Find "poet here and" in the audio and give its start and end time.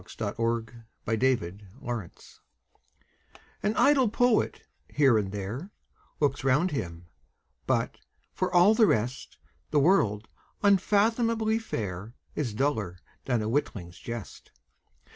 4.09-5.31